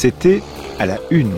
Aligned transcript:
C'était 0.00 0.44
à 0.78 0.86
la 0.86 0.96
une. 1.10 1.34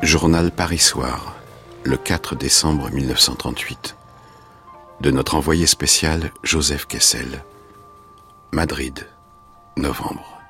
Journal 0.00 0.50
Paris 0.50 0.78
Soir, 0.78 1.36
le 1.84 1.98
4 1.98 2.36
décembre 2.36 2.90
1938. 2.90 3.98
De 5.02 5.10
notre 5.10 5.34
envoyé 5.34 5.66
spécial 5.66 6.30
Joseph 6.42 6.86
Kessel. 6.86 7.44
Madrid, 8.50 9.06
novembre. 9.76 10.40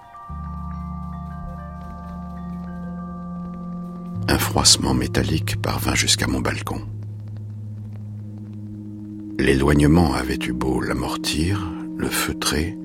Un 4.28 4.38
froissement 4.38 4.94
métallique 4.94 5.60
parvint 5.60 5.96
jusqu'à 5.96 6.28
mon 6.28 6.38
balcon. 6.38 6.82
L'éloignement 9.40 10.14
avait 10.14 10.38
eu 10.40 10.52
beau 10.52 10.80
l'amortir, 10.80 11.72
le 11.96 12.08
feutrer, 12.08 12.78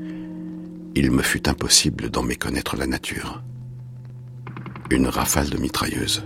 il 0.95 1.12
me 1.12 1.22
fut 1.22 1.48
impossible 1.48 2.09
d'en 2.09 2.23
méconnaître 2.23 2.75
la 2.75 2.88
nature. 2.88 3.44
Une 4.90 5.08
rafale 5.08 5.50
de 5.50 5.58
mitrailleuse. 5.58 6.23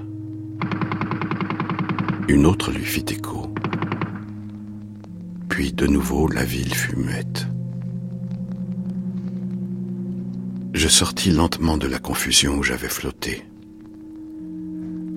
Une 2.28 2.46
autre 2.46 2.72
lui 2.72 2.86
fit 2.86 3.06
écho. 3.10 3.52
Puis 5.50 5.74
de 5.74 5.88
nouveau 5.88 6.28
la 6.28 6.44
ville 6.44 6.76
fut 6.76 6.96
muette. 6.96 7.48
Je 10.76 10.88
sortis 10.88 11.32
lentement 11.32 11.78
de 11.78 11.88
la 11.88 11.98
confusion 11.98 12.60
où 12.60 12.64
j'avais 12.64 12.88
flotté. 12.88 13.44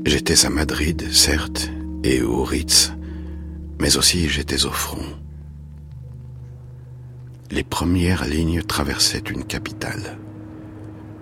J'étais 0.07 0.47
à 0.47 0.51
Madrid, 0.51 1.13
certes, 1.13 1.71
et 2.03 2.23
au 2.23 2.45
Ritz, 2.45 2.93
mais 3.79 3.99
aussi 3.99 4.31
j'étais 4.31 4.65
au 4.65 4.73
front. 4.73 5.05
Les 7.51 7.63
premières 7.63 8.25
lignes 8.25 8.63
traversaient 8.63 9.23
une 9.31 9.45
capitale. 9.45 10.19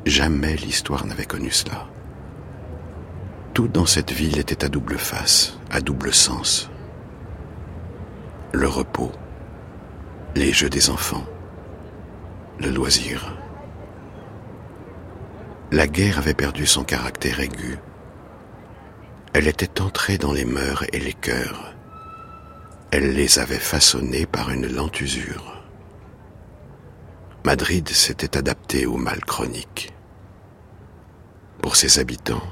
Jamais 0.07 0.55
l'histoire 0.55 1.05
n'avait 1.05 1.25
connu 1.25 1.51
cela. 1.51 1.89
Tout 3.55 3.69
dans 3.69 3.85
cette 3.85 4.13
ville 4.13 4.39
était 4.39 4.65
à 4.65 4.69
double 4.71 4.97
face, 4.97 5.59
à 5.71 5.83
double 5.83 6.15
sens. 6.15 6.71
Le 8.53 8.67
repos, 8.67 9.13
les 10.35 10.55
jeux 10.55 10.71
des 10.71 10.89
enfants, 10.89 11.27
le 12.59 12.71
loisir. 12.71 13.37
La 15.71 15.87
guerre 15.87 16.17
avait 16.17 16.33
perdu 16.33 16.65
son 16.67 16.83
caractère 16.83 17.41
aigu. 17.41 17.79
Elle 19.35 19.49
était 19.49 19.83
entrée 19.83 20.17
dans 20.17 20.33
les 20.33 20.47
mœurs 20.47 20.85
et 20.95 20.99
les 20.99 21.13
cœurs. 21.13 21.75
Elle 22.91 23.13
les 23.13 23.39
avait 23.39 23.57
façonnés 23.59 24.25
par 24.25 24.51
une 24.51 24.67
lente 24.67 24.99
usure. 25.03 25.63
Madrid 27.45 27.87
s'était 27.89 28.39
adapté 28.39 28.87
au 28.87 28.97
mal 28.97 29.23
chronique. 29.25 29.93
Pour 31.61 31.77
ses 31.77 31.99
habitants, 31.99 32.43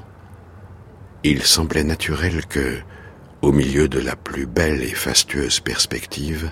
il 1.23 1.43
semblait 1.43 1.83
naturel 1.83 2.45
que, 2.45 2.79
au 3.41 3.51
milieu 3.51 3.87
de 3.87 3.99
la 3.99 4.15
plus 4.15 4.45
belle 4.45 4.83
et 4.83 4.93
fastueuse 4.93 5.59
perspective, 5.59 6.51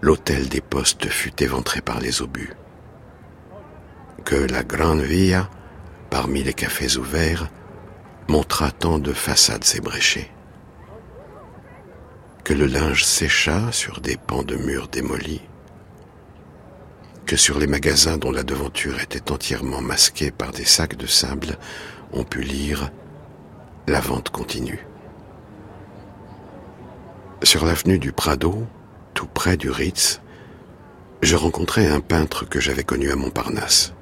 l'hôtel 0.00 0.48
des 0.48 0.60
postes 0.60 1.08
fût 1.08 1.42
éventré 1.42 1.80
par 1.80 2.00
les 2.00 2.22
obus. 2.22 2.52
Que 4.24 4.36
la 4.36 4.62
Grande 4.62 5.02
Via, 5.02 5.50
parmi 6.08 6.42
les 6.42 6.54
cafés 6.54 6.96
ouverts, 6.96 7.48
montra 8.28 8.70
tant 8.70 8.98
de 8.98 9.12
façades 9.12 9.64
ébréchées. 9.74 10.30
Que 12.44 12.54
le 12.54 12.66
linge 12.66 13.04
sécha 13.04 13.72
sur 13.72 14.00
des 14.00 14.16
pans 14.16 14.42
de 14.42 14.56
murs 14.56 14.88
démolis 14.88 15.42
que 17.30 17.36
sur 17.36 17.60
les 17.60 17.68
magasins 17.68 18.18
dont 18.18 18.32
la 18.32 18.42
devanture 18.42 18.98
était 19.00 19.30
entièrement 19.30 19.80
masquée 19.80 20.32
par 20.32 20.50
des 20.50 20.64
sacs 20.64 20.96
de 20.96 21.06
sable, 21.06 21.58
on 22.12 22.24
put 22.24 22.42
lire 22.42 22.90
La 23.90 23.98
vente 23.98 24.30
continue. 24.30 24.86
Sur 27.42 27.66
l'avenue 27.66 27.98
du 27.98 28.12
Prado, 28.12 28.64
tout 29.14 29.26
près 29.26 29.56
du 29.56 29.68
Ritz, 29.68 30.20
je 31.22 31.34
rencontrai 31.34 31.88
un 31.88 31.98
peintre 31.98 32.48
que 32.48 32.60
j'avais 32.60 32.84
connu 32.84 33.10
à 33.10 33.16
Montparnasse. 33.16 33.92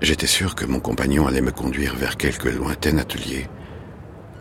J'étais 0.00 0.26
sûr 0.26 0.56
que 0.56 0.64
mon 0.64 0.80
compagnon 0.80 1.28
allait 1.28 1.40
me 1.40 1.52
conduire 1.52 1.94
vers 1.94 2.16
quelque 2.16 2.48
lointain 2.48 2.98
atelier. 2.98 3.46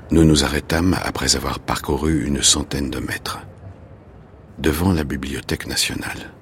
Nous 0.09 0.23
nous 0.23 0.43
arrêtâmes 0.43 0.97
après 1.03 1.35
avoir 1.35 1.59
parcouru 1.59 2.25
une 2.25 2.41
centaine 2.41 2.89
de 2.89 2.97
mètres, 2.97 3.41
devant 4.57 4.91
la 4.91 5.03
Bibliothèque 5.03 5.67
nationale. 5.67 6.33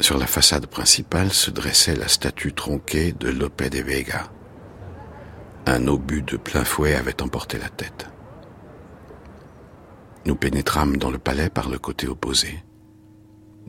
Sur 0.00 0.16
la 0.16 0.26
façade 0.26 0.68
principale 0.68 1.34
se 1.34 1.50
dressait 1.50 1.96
la 1.96 2.08
statue 2.08 2.54
tronquée 2.54 3.12
de 3.12 3.28
Lope 3.28 3.68
de 3.68 3.82
Vega. 3.82 4.30
Un 5.66 5.86
obus 5.86 6.22
de 6.22 6.36
plein 6.36 6.64
fouet 6.64 6.94
avait 6.94 7.22
emporté 7.22 7.58
la 7.58 7.68
tête. 7.68 8.06
Nous 10.26 10.36
pénétrâmes 10.36 10.96
dans 10.98 11.10
le 11.10 11.18
palais 11.18 11.48
par 11.48 11.68
le 11.68 11.78
côté 11.78 12.06
opposé. 12.06 12.62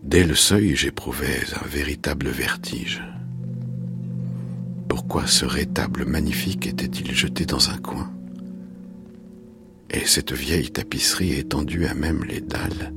Dès 0.02 0.26
le 0.26 0.36
seuil, 0.36 0.76
j'éprouvais 0.76 1.40
un 1.62 1.68
véritable 1.68 2.30
vertige. 2.30 3.02
Pourquoi 4.90 5.26
ce 5.26 5.46
rétable 5.46 6.06
magnifique 6.06 6.68
était-il 6.68 7.14
jeté 7.14 7.46
dans 7.46 7.70
un 7.70 7.78
coin? 7.78 8.12
Et 9.90 10.06
cette 10.06 10.34
vieille 10.34 10.72
tapisserie 10.72 11.34
étendue 11.34 11.86
à 11.86 11.94
même 11.94 12.24
les 12.24 12.42
dalles 12.42 12.94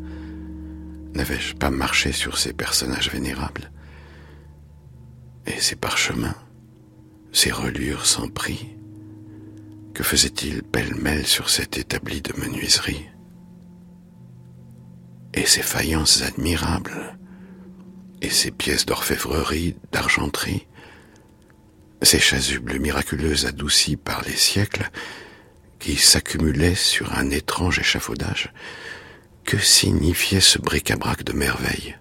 N'avais-je 1.14 1.54
pas 1.54 1.70
marché 1.70 2.12
sur 2.12 2.38
ces 2.38 2.52
personnages 2.52 3.10
vénérables? 3.10 3.70
Et 5.46 5.60
ces 5.60 5.76
parchemins, 5.76 6.34
ces 7.32 7.50
relures 7.50 8.06
sans 8.06 8.28
prix, 8.28 8.76
que 9.98 10.04
faisaient-ils 10.04 10.62
pêle-mêle 10.62 11.26
sur 11.26 11.50
cet 11.50 11.76
établi 11.76 12.22
de 12.22 12.32
menuiserie? 12.38 13.08
Et 15.34 15.44
ces 15.44 15.62
faïences 15.62 16.22
admirables, 16.22 17.18
et 18.22 18.30
ces 18.30 18.52
pièces 18.52 18.86
d'orfèvrerie, 18.86 19.74
d'argenterie, 19.90 20.68
ces 22.00 22.20
chasubles 22.20 22.78
miraculeuses 22.78 23.46
adoucies 23.46 23.96
par 23.96 24.22
les 24.22 24.36
siècles, 24.36 24.88
qui 25.80 25.96
s'accumulaient 25.96 26.76
sur 26.76 27.18
un 27.18 27.30
étrange 27.30 27.80
échafaudage, 27.80 28.52
que 29.42 29.58
signifiait 29.58 30.38
ce 30.38 30.60
bric-à-brac 30.60 31.24
de 31.24 31.32
merveilles 31.32 31.98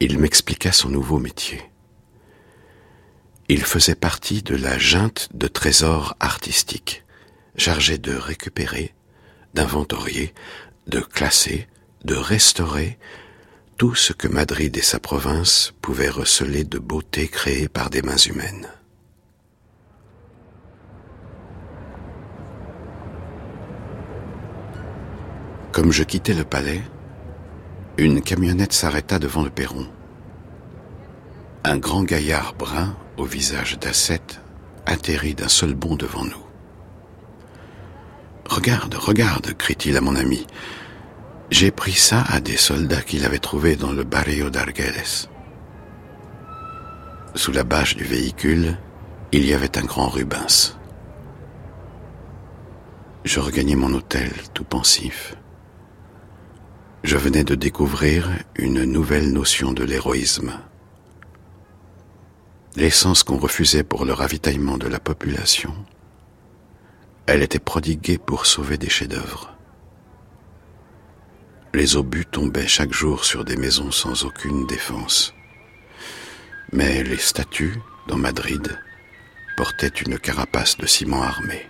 Il 0.00 0.18
m'expliqua 0.18 0.72
son 0.72 0.90
nouveau 0.90 1.18
métier. 1.18 1.62
Il 3.48 3.62
faisait 3.62 3.94
partie 3.94 4.42
de 4.42 4.56
la 4.56 4.76
junte 4.76 5.28
de 5.32 5.46
trésors 5.46 6.16
artistiques, 6.18 7.04
chargée 7.56 7.96
de 7.96 8.12
récupérer, 8.12 8.92
d'inventorier, 9.54 10.34
de 10.88 10.98
classer, 10.98 11.68
de 12.04 12.16
restaurer 12.16 12.98
tout 13.76 13.94
ce 13.94 14.12
que 14.12 14.26
Madrid 14.26 14.76
et 14.76 14.82
sa 14.82 14.98
province 14.98 15.74
pouvaient 15.80 16.08
receler 16.08 16.64
de 16.64 16.78
beauté 16.78 17.28
créée 17.28 17.68
par 17.68 17.88
des 17.88 18.02
mains 18.02 18.16
humaines. 18.16 18.68
Comme 25.70 25.92
je 25.92 26.02
quittais 26.02 26.34
le 26.34 26.44
palais, 26.44 26.82
une 27.96 28.22
camionnette 28.22 28.72
s'arrêta 28.72 29.18
devant 29.18 29.42
le 29.42 29.50
perron. 29.50 29.86
Un 31.64 31.76
grand 31.76 32.02
gaillard 32.02 32.54
brun, 32.54 32.96
au 33.16 33.24
visage 33.24 33.78
d'ascète, 33.78 34.40
atterrit 34.86 35.34
d'un 35.34 35.48
seul 35.48 35.74
bond 35.74 35.96
devant 35.96 36.24
nous. 36.24 36.44
Regarde, 38.48 38.94
regarde, 38.94 39.52
crie-t-il 39.54 39.96
à 39.96 40.00
mon 40.00 40.14
ami. 40.14 40.46
J'ai 41.50 41.70
pris 41.70 41.92
ça 41.92 42.24
à 42.28 42.40
des 42.40 42.56
soldats 42.56 43.02
qu'il 43.02 43.24
avait 43.24 43.38
trouvés 43.38 43.76
dans 43.76 43.92
le 43.92 44.04
barrio 44.04 44.50
d'Arguelles. 44.50 45.02
Sous 47.34 47.52
la 47.52 47.64
bâche 47.64 47.96
du 47.96 48.04
véhicule, 48.04 48.78
il 49.32 49.44
y 49.44 49.52
avait 49.52 49.76
un 49.78 49.84
grand 49.84 50.08
Rubens. 50.08 50.78
Je 53.24 53.40
regagnai 53.40 53.74
mon 53.74 53.92
hôtel, 53.92 54.32
tout 54.54 54.64
pensif 54.64 55.36
je 57.06 57.16
venais 57.16 57.44
de 57.44 57.54
découvrir 57.54 58.28
une 58.56 58.82
nouvelle 58.82 59.32
notion 59.32 59.72
de 59.72 59.84
l'héroïsme. 59.84 60.58
L'essence 62.76 63.22
qu'on 63.22 63.38
refusait 63.38 63.84
pour 63.84 64.04
le 64.04 64.12
ravitaillement 64.12 64.76
de 64.76 64.86
la 64.86 65.00
population, 65.00 65.74
elle 67.26 67.42
était 67.42 67.58
prodiguée 67.58 68.18
pour 68.18 68.44
sauver 68.44 68.76
des 68.76 68.90
chefs-d'œuvre. 68.90 69.56
Les 71.72 71.96
obus 71.96 72.26
tombaient 72.26 72.68
chaque 72.68 72.92
jour 72.92 73.24
sur 73.24 73.46
des 73.46 73.56
maisons 73.56 73.90
sans 73.90 74.24
aucune 74.24 74.66
défense. 74.66 75.32
Mais 76.70 77.02
les 77.02 77.16
statues, 77.16 77.80
dans 78.08 78.18
Madrid, 78.18 78.78
portaient 79.56 79.88
une 79.88 80.18
carapace 80.18 80.76
de 80.76 80.84
ciment 80.84 81.22
armé. 81.22 81.66